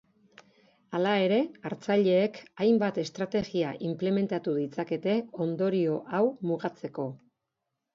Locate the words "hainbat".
2.65-2.99